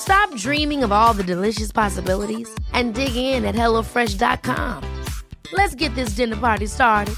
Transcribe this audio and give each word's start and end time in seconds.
Stop 0.00 0.34
dreaming 0.34 0.82
of 0.82 0.92
all 0.92 1.12
the 1.12 1.22
delicious 1.22 1.70
possibilities 1.70 2.48
and 2.72 2.94
dig 2.94 3.14
in 3.14 3.44
at 3.44 3.54
HelloFresh.com. 3.54 4.82
Let's 5.52 5.74
get 5.74 5.94
this 5.94 6.14
dinner 6.14 6.38
party 6.38 6.66
started. 6.66 7.14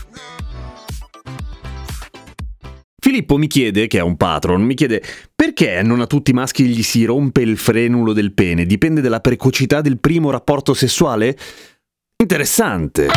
Filippo 3.00 3.36
mi 3.36 3.46
chiede, 3.46 3.86
che 3.86 3.98
è 3.98 4.02
un 4.02 4.16
patron, 4.16 4.62
mi 4.62 4.74
chiede 4.74 5.02
perché 5.34 5.82
non 5.82 6.00
a 6.00 6.06
tutti 6.06 6.30
i 6.30 6.34
maschi 6.34 6.64
gli 6.64 6.82
si 6.82 7.04
rompe 7.04 7.42
il 7.42 7.56
frenulo 7.56 8.12
del 8.12 8.32
pene? 8.32 8.64
Dipende 8.64 9.00
dalla 9.00 9.20
precocità 9.20 9.80
del 9.80 9.98
primo 9.98 10.30
rapporto 10.30 10.74
sessuale? 10.74 11.36
Interessante. 12.16 13.08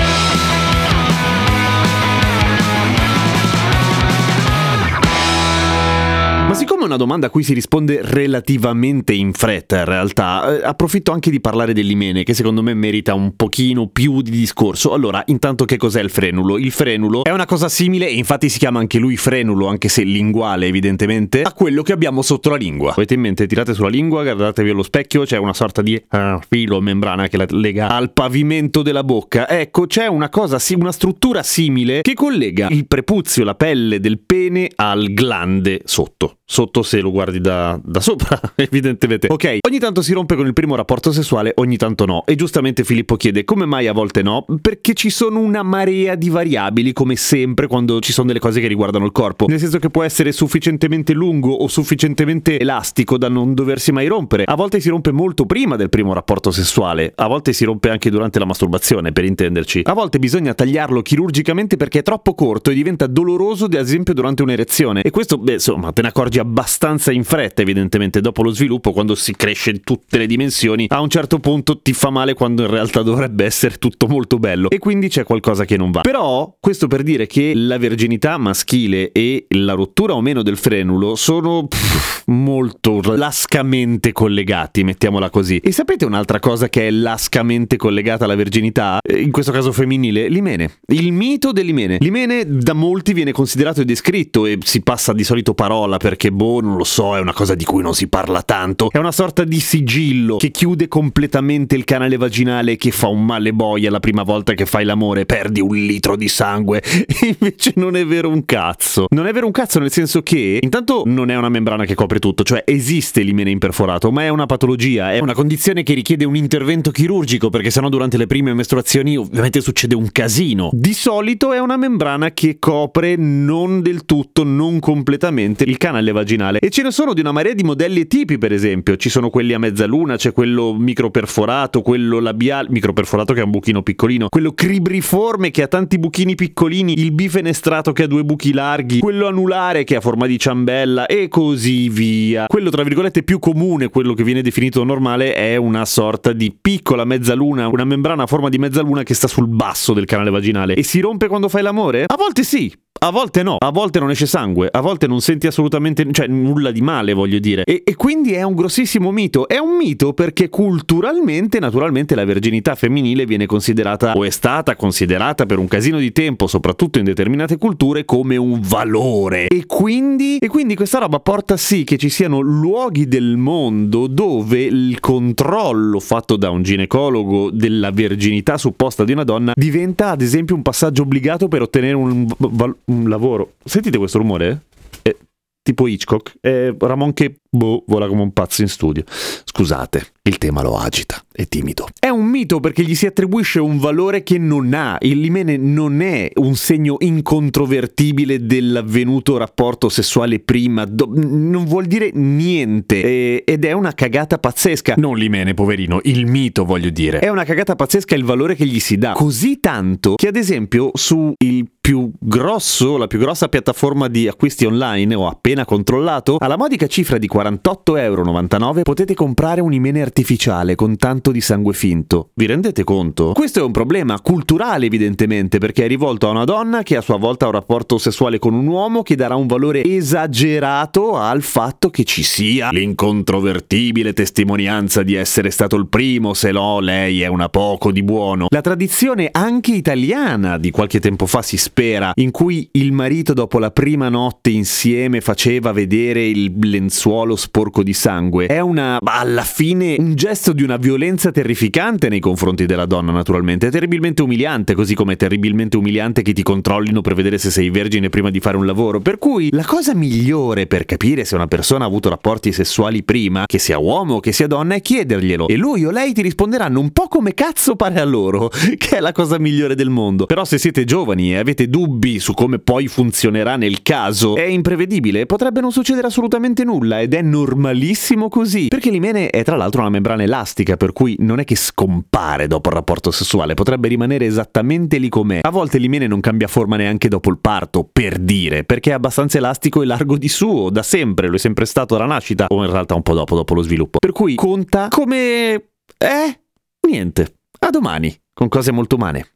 Siccome 6.55 6.83
è 6.83 6.85
una 6.85 6.95
domanda 6.95 7.27
a 7.27 7.29
cui 7.29 7.43
si 7.43 7.53
risponde 7.53 7.99
relativamente 8.01 9.13
in 9.13 9.33
fretta, 9.33 9.79
in 9.79 9.85
realtà, 9.85 10.57
eh, 10.57 10.63
approfitto 10.63 11.11
anche 11.11 11.29
di 11.29 11.41
parlare 11.41 11.73
dell'imene, 11.73 12.23
che 12.23 12.33
secondo 12.33 12.63
me 12.63 12.73
merita 12.73 13.13
un 13.13 13.35
pochino 13.35 13.87
più 13.87 14.21
di 14.21 14.31
discorso. 14.31 14.93
Allora, 14.93 15.21
intanto 15.27 15.65
che 15.65 15.75
cos'è 15.75 16.01
il 16.01 16.09
frenulo? 16.09 16.57
Il 16.57 16.71
frenulo 16.71 17.23
è 17.23 17.31
una 17.31 17.45
cosa 17.45 17.67
simile, 17.67 18.07
e 18.07 18.13
infatti 18.13 18.47
si 18.47 18.57
chiama 18.57 18.79
anche 18.79 18.99
lui 18.99 19.17
frenulo, 19.17 19.67
anche 19.67 19.89
se 19.89 20.03
linguale 20.03 20.67
evidentemente, 20.67 21.41
a 21.41 21.51
quello 21.51 21.81
che 21.81 21.91
abbiamo 21.91 22.21
sotto 22.21 22.49
la 22.49 22.55
lingua. 22.55 22.91
Avete 22.91 23.15
in 23.15 23.21
mente, 23.21 23.47
tirate 23.47 23.73
sulla 23.73 23.89
lingua, 23.89 24.23
guardatevi 24.23 24.69
allo 24.69 24.83
specchio, 24.83 25.23
c'è 25.23 25.37
una 25.37 25.53
sorta 25.53 25.81
di 25.81 26.01
uh, 26.09 26.39
filo, 26.47 26.79
membrana 26.79 27.27
che 27.27 27.35
la 27.37 27.45
lega 27.49 27.89
al 27.89 28.13
pavimento 28.13 28.81
della 28.81 29.03
bocca. 29.03 29.49
Ecco, 29.49 29.87
c'è 29.87 30.07
una 30.07 30.29
cosa, 30.29 30.57
una 30.75 30.91
struttura 30.93 31.43
simile 31.43 32.01
che 32.01 32.13
collega 32.13 32.67
il 32.69 32.87
prepuzio, 32.87 33.43
la 33.43 33.55
pelle 33.55 33.99
del 33.99 34.19
pene 34.19 34.69
al 34.75 35.11
glande 35.13 35.81
sotto 35.83 36.37
sotto 36.47 36.83
se 36.83 37.01
lo 37.01 37.11
guardi 37.11 37.41
da, 37.41 37.79
da, 37.83 37.99
sopra, 37.99 38.39
evidentemente. 38.55 39.27
Ok, 39.29 39.57
ogni 39.67 39.79
tanto 39.79 40.01
si 40.01 40.13
rompe 40.13 40.35
con 40.35 40.45
il 40.45 40.53
primo 40.53 40.75
rapporto 40.75 41.11
sessuale, 41.11 41.51
ogni 41.55 41.75
tanto 41.75 42.05
no. 42.05 42.23
E 42.25 42.35
giustamente 42.35 42.83
Filippo 42.83 43.15
chiede 43.15 43.43
come 43.43 43.65
mai 43.65 43.87
a 43.87 43.93
volte 43.93 44.21
no? 44.21 44.45
Perché 44.61 44.93
ci 44.93 45.09
sono 45.09 45.39
una 45.39 45.63
marea 45.63 46.15
di 46.15 46.29
variabili, 46.29 46.93
come 46.93 47.15
sempre, 47.15 47.67
quando 47.67 47.99
ci 47.99 48.13
sono 48.13 48.27
delle 48.27 48.39
cose 48.39 48.61
che 48.61 48.67
riguardano 48.67 49.05
il 49.05 49.11
corpo. 49.11 49.47
Nel 49.47 49.59
senso 49.59 49.79
che 49.79 49.89
può 49.89 50.03
essere 50.03 50.31
sufficientemente 50.31 51.13
lungo 51.13 51.51
o 51.51 51.67
sufficientemente 51.67 52.59
elastico 52.59 53.17
da 53.17 53.27
non 53.27 53.53
doversi 53.53 53.91
mai 53.91 54.07
rompere. 54.07 54.43
A 54.45 54.55
volte 54.55 54.79
si 54.79 54.89
rompe 54.89 55.11
molto 55.11 55.45
prima 55.45 55.75
del 55.75 55.89
primo 55.89 56.13
rapporto 56.13 56.51
sessuale, 56.51 57.11
a 57.15 57.27
volte 57.27 57.53
si 57.53 57.65
rompe 57.65 57.89
anche 57.89 58.11
durante 58.11 58.37
la 58.37 58.45
masturbazione, 58.45 59.11
per 59.11 59.25
intenderci. 59.25 59.81
A 59.83 59.93
volte 59.93 60.19
bisogna 60.19 60.53
tagliarlo 60.53 61.01
chirurgicamente 61.01 61.75
perché 61.75 61.99
è 61.99 62.03
troppo 62.03 62.35
corto 62.35 62.69
e 62.69 62.75
diventa 62.75 63.07
doloroso, 63.07 63.65
ad 63.65 63.73
esempio, 63.73 64.13
durante 64.13 64.43
un'erezione. 64.43 65.01
E 65.01 65.09
questo, 65.09 65.37
beh, 65.37 65.53
insomma, 65.53 65.91
te 65.91 66.01
ne 66.01 66.09
accorgi 66.09 66.34
accorgi 66.35 66.39
abbastanza 66.39 67.11
in 67.11 67.23
fretta, 67.23 67.61
evidentemente, 67.61 68.21
dopo 68.21 68.43
lo 68.43 68.51
sviluppo, 68.51 68.91
quando 68.91 69.15
si 69.15 69.35
cresce 69.35 69.71
in 69.71 69.81
tutte 69.81 70.17
le 70.17 70.25
dimensioni, 70.27 70.85
a 70.89 71.01
un 71.01 71.09
certo 71.09 71.39
punto 71.39 71.79
ti 71.79 71.93
fa 71.93 72.09
male 72.09 72.33
quando 72.33 72.63
in 72.63 72.69
realtà 72.69 73.01
dovrebbe 73.01 73.45
essere 73.45 73.75
tutto 73.75 74.07
molto 74.07 74.37
bello. 74.37 74.69
E 74.69 74.79
quindi 74.79 75.07
c'è 75.07 75.23
qualcosa 75.23 75.65
che 75.65 75.77
non 75.77 75.91
va. 75.91 76.01
Però, 76.01 76.55
questo 76.59 76.87
per 76.87 77.03
dire 77.03 77.27
che 77.27 77.53
la 77.55 77.77
verginità 77.77 78.37
maschile 78.37 79.11
e 79.11 79.45
la 79.49 79.73
rottura 79.73 80.13
o 80.13 80.21
meno 80.21 80.41
del 80.41 80.57
frenulo 80.57 81.15
sono 81.15 81.67
pff, 81.67 82.23
molto 82.27 83.01
lascamente 83.15 84.11
collegati, 84.11 84.83
mettiamola 84.83 85.29
così. 85.29 85.57
E 85.57 85.71
sapete 85.71 86.05
un'altra 86.05 86.39
cosa 86.39 86.69
che 86.69 86.87
è 86.87 86.91
lascamente 86.91 87.75
collegata 87.77 88.25
alla 88.25 88.35
verginità? 88.35 88.99
Eh, 89.01 89.21
in 89.21 89.31
questo 89.31 89.51
caso 89.51 89.71
femminile? 89.71 90.27
L'imene. 90.27 90.79
Il 90.87 91.11
mito 91.11 91.51
dell'imene. 91.51 91.97
L'imene 91.99 92.45
da 92.45 92.73
molti 92.73 93.13
viene 93.13 93.31
considerato 93.31 93.81
e 93.81 93.85
descritto 93.85 94.45
e 94.45 94.57
si 94.61 94.81
passa 94.81 95.13
di 95.13 95.23
solito 95.23 95.53
parola 95.53 95.97
perché 95.97 96.24
perché 96.25 96.31
boh, 96.31 96.61
non 96.61 96.77
lo 96.77 96.83
so, 96.83 97.15
è 97.15 97.19
una 97.19 97.33
cosa 97.33 97.53
di 97.53 97.65
cui 97.65 97.83
non 97.83 97.93
si 97.93 98.07
parla 98.07 98.41
tanto. 98.41 98.89
È 98.91 98.97
una 98.97 99.11
sorta 99.11 99.43
di 99.43 99.59
sigillo 99.59 100.37
che 100.37 100.49
chiude 100.49 100.87
completamente 100.87 101.75
il 101.75 101.83
canale 101.83 102.17
vaginale 102.17 102.77
che 102.77 102.91
fa 102.91 103.07
un 103.07 103.23
male 103.25 103.53
boia 103.53 103.91
la 103.91 103.99
prima 103.99 104.23
volta 104.23 104.53
che 104.53 104.65
fai 104.65 104.85
l'amore, 104.85 105.25
perdi 105.25 105.61
un 105.61 105.75
litro 105.75 106.15
di 106.15 106.27
sangue. 106.27 106.81
E 107.25 107.37
invece 107.39 107.73
non 107.75 107.95
è 107.95 108.05
vero 108.05 108.29
un 108.29 108.45
cazzo. 108.45 109.05
Non 109.09 109.25
è 109.25 109.31
vero 109.31 109.45
un 109.45 109.51
cazzo 109.51 109.79
nel 109.79 109.91
senso 109.91 110.21
che 110.21 110.59
intanto 110.61 111.03
non 111.05 111.29
è 111.29 111.35
una 111.35 111.49
membrana 111.49 111.85
che 111.85 111.95
copre 111.95 112.19
tutto, 112.19 112.43
cioè 112.43 112.63
esiste 112.65 113.21
l'imene 113.21 113.51
imperforato, 113.51 114.11
ma 114.11 114.23
è 114.23 114.29
una 114.29 114.45
patologia, 114.45 115.13
è 115.13 115.19
una 115.19 115.33
condizione 115.33 115.83
che 115.83 115.93
richiede 115.93 116.25
un 116.25 116.35
intervento 116.35 116.91
chirurgico 116.91 117.49
perché 117.49 117.69
sennò 117.69 117.89
durante 117.89 118.17
le 118.17 118.27
prime 118.27 118.53
mestruazioni 118.53 119.17
ovviamente 119.17 119.61
succede 119.61 119.95
un 119.95 120.11
casino. 120.11 120.69
Di 120.73 120.93
solito 120.93 121.53
è 121.53 121.59
una 121.59 121.77
membrana 121.77 122.31
che 122.31 122.57
copre 122.59 123.15
non 123.15 123.81
del 123.81 124.05
tutto, 124.05 124.43
non 124.43 124.79
completamente 124.79 125.63
il 125.63 125.77
canale 125.77 126.11
vaginale. 126.15 126.59
E 126.59 126.69
ce 126.69 126.81
ne 126.81 126.91
sono 126.91 127.13
di 127.13 127.19
una 127.21 127.31
marea 127.31 127.53
di 127.53 127.63
modelli 127.63 128.01
e 128.01 128.07
tipi, 128.07 128.37
per 128.39 128.51
esempio. 128.51 128.95
Ci 128.95 129.09
sono 129.09 129.29
quelli 129.29 129.53
a 129.53 129.59
mezzaluna, 129.59 130.15
c'è 130.15 130.31
quello 130.31 130.73
microperforato, 130.73 131.81
quello 131.81 132.19
labiale, 132.19 132.69
microperforato 132.71 133.33
che 133.33 133.41
ha 133.41 133.43
un 133.43 133.51
buchino 133.51 133.83
piccolino, 133.83 134.29
quello 134.29 134.53
cribriforme 134.53 135.51
che 135.51 135.61
ha 135.61 135.67
tanti 135.67 135.99
buchini 135.99 136.35
piccolini, 136.35 136.99
il 136.99 137.11
bifenestrato 137.11 137.91
che 137.91 138.03
ha 138.03 138.07
due 138.07 138.23
buchi 138.23 138.53
larghi, 138.53 138.99
quello 138.99 139.27
anulare 139.27 139.83
che 139.83 139.95
ha 139.95 140.01
forma 140.01 140.25
di 140.25 140.39
ciambella 140.39 141.05
e 141.05 141.27
così 141.27 141.89
via. 141.89 142.45
Quello 142.47 142.69
tra 142.69 142.83
virgolette 142.83 143.23
più 143.23 143.39
comune, 143.39 143.89
quello 143.89 144.13
che 144.13 144.23
viene 144.23 144.41
definito 144.41 144.83
normale, 144.83 145.33
è 145.35 145.55
una 145.55 145.85
sorta 145.85 146.33
di 146.33 146.55
piccola 146.59 147.05
mezzaluna, 147.05 147.67
una 147.67 147.85
membrana 147.85 148.23
a 148.23 148.27
forma 148.27 148.49
di 148.49 148.57
mezzaluna 148.57 149.03
che 149.03 149.13
sta 149.13 149.27
sul 149.27 149.47
basso 149.47 149.93
del 149.93 150.05
canale 150.05 150.29
vaginale 150.29 150.75
e 150.75 150.83
si 150.83 150.99
rompe 150.99 151.27
quando 151.27 151.49
fai 151.49 151.61
l'amore? 151.61 152.05
A 152.05 152.15
volte 152.17 152.43
sì, 152.43 152.73
a 152.97 153.11
volte 153.11 153.43
no, 153.43 153.57
a 153.59 153.71
volte 153.71 153.99
non 153.99 154.09
esce 154.09 154.25
sangue, 154.25 154.69
a 154.71 154.79
volte 154.79 155.05
non 155.05 155.19
senti 155.19 155.47
assolutamente, 155.47 156.07
cioè 156.11 156.27
nulla 156.27 156.71
di 156.71 156.81
male, 156.81 157.13
voglio 157.13 157.39
dire. 157.39 157.63
E, 157.63 157.83
e, 157.85 157.95
quindi 157.95 158.31
è 158.33 158.41
un 158.41 158.55
grossissimo 158.55 159.11
mito. 159.11 159.47
È 159.47 159.57
un 159.57 159.75
mito 159.75 160.13
perché 160.13 160.49
culturalmente, 160.49 161.59
naturalmente, 161.59 162.15
la 162.15 162.25
verginità 162.25 162.73
femminile 162.73 163.25
viene 163.25 163.45
considerata 163.45 164.13
o 164.13 164.23
è 164.23 164.29
stata 164.29 164.75
considerata 164.75 165.45
per 165.45 165.59
un 165.59 165.67
casino 165.67 165.99
di 165.99 166.11
tempo, 166.13 166.47
soprattutto 166.47 166.97
in 166.97 167.05
determinate 167.05 167.57
culture, 167.57 168.05
come 168.05 168.37
un 168.37 168.59
valore. 168.61 169.47
E 169.47 169.65
quindi, 169.67 170.37
e 170.37 170.47
quindi 170.47 170.75
questa 170.75 170.99
roba 170.99 171.19
porta 171.19 171.57
sì 171.57 171.83
che 171.83 171.97
ci 171.97 172.09
siano 172.09 172.39
luoghi 172.39 173.07
del 173.07 173.35
mondo 173.35 174.07
dove 174.07 174.63
il 174.63 174.99
controllo 175.01 175.99
fatto 175.99 176.37
da 176.37 176.49
un 176.49 176.63
ginecologo 176.63 177.51
della 177.51 177.91
verginità 177.91 178.57
supposta 178.57 179.03
di 179.03 179.11
una 179.11 179.23
donna 179.23 179.51
diventa, 179.55 180.11
ad 180.11 180.21
esempio, 180.21 180.55
un 180.55 180.61
passaggio 180.61 181.03
obbligato 181.03 181.47
per 181.49 181.61
ottenere 181.61 181.93
un, 181.93 182.25
val- 182.37 182.75
un 182.85 183.09
lavoro. 183.09 183.55
Sentite 183.63 183.97
questo 183.97 184.17
rumore? 184.17 184.63
È 185.01 185.15
tipo 185.61 185.87
Hitchcock. 185.87 186.37
È 186.39 186.73
Ramon 186.77 187.13
che 187.13 187.39
boh, 187.55 187.83
vola 187.87 188.07
come 188.07 188.21
un 188.21 188.31
pazzo 188.31 188.61
in 188.61 188.67
studio. 188.67 189.03
Scusate, 189.43 190.13
il 190.23 190.37
tema 190.37 190.61
lo 190.61 190.77
agita, 190.77 191.23
è 191.31 191.47
timido. 191.47 191.87
È 191.99 192.09
un 192.09 192.25
mito 192.25 192.59
perché 192.59 192.83
gli 192.83 192.95
si 192.95 193.05
attribuisce 193.05 193.59
un 193.59 193.77
valore 193.77 194.23
che 194.23 194.37
non 194.37 194.73
ha. 194.73 194.97
Il 194.99 195.19
limene 195.19 195.57
non 195.57 196.01
è 196.01 196.31
un 196.35 196.55
segno 196.55 196.95
incontrovertibile 196.99 198.45
dell'avvenuto 198.45 199.37
rapporto 199.37 199.89
sessuale 199.89 200.39
prima, 200.39 200.85
do- 200.85 201.09
non 201.13 201.65
vuol 201.65 201.85
dire 201.85 202.11
niente 202.13 203.01
e- 203.03 203.43
ed 203.45 203.65
è 203.65 203.71
una 203.71 203.93
cagata 203.93 204.37
pazzesca. 204.37 204.95
Non 204.97 205.17
limene, 205.17 205.53
poverino, 205.53 205.99
il 206.03 206.25
mito 206.25 206.65
voglio 206.65 206.89
dire. 206.89 207.19
È 207.19 207.29
una 207.29 207.43
cagata 207.43 207.75
pazzesca 207.75 208.15
il 208.15 208.23
valore 208.23 208.55
che 208.55 208.65
gli 208.65 208.79
si 208.79 208.97
dà. 208.97 209.13
Così 209.13 209.59
tanto 209.59 210.15
che 210.15 210.27
ad 210.27 210.35
esempio 210.35 210.91
su 210.93 211.33
il 211.37 211.67
più 211.85 212.11
grosso, 212.17 212.97
la 212.97 213.05
più 213.05 213.19
grossa 213.19 213.47
piattaforma 213.47 214.07
di 214.07 214.27
acquisti 214.27 214.65
online, 214.65 215.13
ho 215.13 215.27
appena 215.27 215.65
controllato, 215.65 216.37
alla 216.39 216.57
modica 216.57 216.87
cifra 216.87 217.19
di 217.19 217.27
48,99€ 217.51 218.81
potete 218.81 219.13
comprare 219.13 219.61
un 219.61 219.73
imene 219.73 220.01
artificiale 220.01 220.75
con 220.75 220.95
tanto 220.97 221.31
di 221.31 221.41
sangue 221.41 221.73
finto. 221.73 222.29
Vi 222.33 222.45
rendete 222.45 222.83
conto? 222.83 223.33
Questo 223.33 223.59
è 223.59 223.63
un 223.63 223.71
problema 223.71 224.19
culturale 224.21 224.85
evidentemente 224.85 225.57
perché 225.59 225.85
è 225.85 225.87
rivolto 225.87 226.27
a 226.27 226.31
una 226.31 226.43
donna 226.43 226.83
che 226.83 226.97
a 226.97 227.01
sua 227.01 227.17
volta 227.17 227.45
ha 227.45 227.49
un 227.49 227.53
rapporto 227.53 227.97
sessuale 227.97 228.39
con 228.39 228.53
un 228.53 228.67
uomo 228.67 229.03
che 229.03 229.15
darà 229.15 229.35
un 229.35 229.47
valore 229.47 229.83
esagerato 229.83 231.17
al 231.17 231.41
fatto 231.41 231.89
che 231.89 232.03
ci 232.03 232.23
sia 232.23 232.69
l'incontrovertibile 232.71 234.13
testimonianza 234.13 235.03
di 235.03 235.15
essere 235.15 235.51
stato 235.51 235.75
il 235.75 235.87
primo, 235.87 236.33
se 236.33 236.51
no 236.51 236.79
lei 236.79 237.21
è 237.21 237.27
una 237.27 237.49
poco 237.49 237.91
di 237.91 238.03
buono. 238.03 238.47
La 238.49 238.61
tradizione 238.61 239.29
anche 239.31 239.71
italiana 239.71 240.57
di 240.57 240.71
qualche 240.71 240.99
tempo 240.99 241.25
fa 241.25 241.41
si 241.41 241.57
spera, 241.57 242.11
in 242.15 242.31
cui 242.31 242.69
il 242.73 242.91
marito 242.91 243.33
dopo 243.33 243.59
la 243.59 243.71
prima 243.71 244.09
notte 244.09 244.49
insieme 244.49 245.21
faceva 245.21 245.71
vedere 245.71 246.25
il 246.25 246.53
lenzuolo 246.57 247.34
sporco 247.35 247.83
di 247.83 247.93
sangue, 247.93 248.47
è 248.47 248.59
una 248.59 248.99
alla 249.03 249.43
fine 249.43 249.95
un 249.99 250.15
gesto 250.15 250.53
di 250.53 250.63
una 250.63 250.77
violenza 250.77 251.31
terrificante 251.31 252.09
nei 252.09 252.19
confronti 252.19 252.65
della 252.65 252.85
donna 252.85 253.11
naturalmente, 253.11 253.67
è 253.67 253.71
terribilmente 253.71 254.21
umiliante, 254.21 254.73
così 254.73 254.95
come 254.95 255.13
è 255.13 255.15
terribilmente 255.17 255.77
umiliante 255.77 256.21
che 256.21 256.33
ti 256.33 256.43
controllino 256.43 257.01
per 257.01 257.15
vedere 257.15 257.37
se 257.37 257.49
sei 257.49 257.69
vergine 257.69 258.09
prima 258.09 258.29
di 258.29 258.39
fare 258.39 258.57
un 258.57 258.65
lavoro, 258.65 258.99
per 258.99 259.17
cui 259.17 259.49
la 259.51 259.65
cosa 259.65 259.93
migliore 259.93 260.67
per 260.67 260.85
capire 260.85 261.25
se 261.25 261.35
una 261.35 261.47
persona 261.47 261.85
ha 261.85 261.87
avuto 261.87 262.09
rapporti 262.09 262.51
sessuali 262.51 263.03
prima, 263.03 263.45
che 263.45 263.59
sia 263.59 263.77
uomo 263.77 264.15
o 264.15 264.19
che 264.19 264.31
sia 264.31 264.47
donna, 264.47 264.75
è 264.75 264.81
chiederglielo. 264.81 265.47
E 265.47 265.55
lui 265.55 265.85
o 265.85 265.91
lei 265.91 266.13
ti 266.13 266.21
risponderanno 266.21 266.79
un 266.79 266.91
po' 266.91 267.07
come 267.07 267.33
cazzo 267.33 267.75
pare 267.75 267.99
a 267.99 268.05
loro, 268.05 268.49
che 268.77 268.97
è 268.97 268.99
la 268.99 269.11
cosa 269.11 269.39
migliore 269.39 269.75
del 269.75 269.89
mondo. 269.89 270.25
Però 270.25 270.45
se 270.45 270.57
siete 270.57 270.83
giovani 270.85 271.33
e 271.33 271.37
avete 271.37 271.67
dubbi 271.67 272.19
su 272.19 272.33
come 272.33 272.59
poi 272.59 272.87
funzionerà 272.87 273.55
nel 273.55 273.81
caso, 273.81 274.35
è 274.35 274.43
imprevedibile, 274.43 275.25
potrebbe 275.25 275.61
non 275.61 275.71
succedere 275.71 276.07
assolutamente 276.07 276.63
nulla 276.63 277.01
ed 277.01 277.13
è 277.15 277.21
normalissimo 277.21 278.29
così, 278.29 278.67
perché 278.67 278.89
l'imene 278.89 279.29
è 279.29 279.43
tra 279.43 279.55
l'altro 279.55 279.81
una 279.81 279.89
membrana 279.89 280.23
elastica, 280.23 280.77
per 280.77 280.93
cui 280.93 281.15
non 281.19 281.39
è 281.39 281.43
che 281.43 281.55
scompare 281.55 282.47
dopo 282.47 282.69
il 282.69 282.75
rapporto 282.75 283.11
sessuale, 283.11 283.53
potrebbe 283.53 283.87
rimanere 283.87 284.25
esattamente 284.25 284.97
lì 284.97 285.09
com'è. 285.09 285.39
A 285.41 285.49
volte 285.49 285.77
l'imene 285.77 286.07
non 286.07 286.19
cambia 286.19 286.47
forma 286.47 286.75
neanche 286.75 287.07
dopo 287.07 287.29
il 287.29 287.37
parto, 287.39 287.87
per 287.91 288.17
dire, 288.17 288.63
perché 288.63 288.91
è 288.91 288.93
abbastanza 288.93 289.37
elastico 289.37 289.81
e 289.81 289.85
largo 289.85 290.17
di 290.17 290.29
suo, 290.29 290.69
da 290.69 290.83
sempre, 290.83 291.27
lo 291.27 291.35
è 291.35 291.39
sempre 291.39 291.65
stato 291.65 291.95
alla 291.95 292.05
nascita, 292.05 292.47
o 292.49 292.63
in 292.63 292.71
realtà 292.71 292.95
un 292.95 293.01
po' 293.01 293.13
dopo, 293.13 293.35
dopo 293.35 293.53
lo 293.53 293.61
sviluppo. 293.61 293.99
Per 293.99 294.11
cui 294.11 294.35
conta 294.35 294.87
come... 294.89 295.53
Eh? 295.97 296.39
Niente. 296.87 297.35
A 297.59 297.69
domani, 297.69 298.15
con 298.33 298.47
cose 298.47 298.71
molto 298.71 298.95
umane. 298.95 299.34